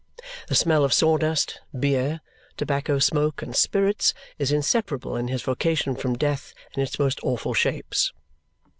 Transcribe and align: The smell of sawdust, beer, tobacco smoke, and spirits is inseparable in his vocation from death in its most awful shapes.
The 0.47 0.55
smell 0.55 0.83
of 0.83 0.93
sawdust, 0.95 1.59
beer, 1.79 2.21
tobacco 2.57 2.97
smoke, 2.97 3.43
and 3.43 3.55
spirits 3.55 4.15
is 4.39 4.51
inseparable 4.51 5.15
in 5.15 5.27
his 5.27 5.43
vocation 5.43 5.95
from 5.95 6.17
death 6.17 6.55
in 6.75 6.81
its 6.81 6.97
most 6.97 7.19
awful 7.21 7.53
shapes. 7.53 8.11